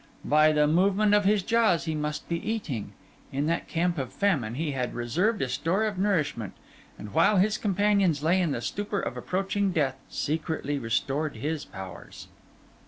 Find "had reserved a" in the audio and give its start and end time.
4.71-5.47